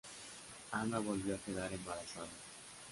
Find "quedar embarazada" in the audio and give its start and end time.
1.37-2.25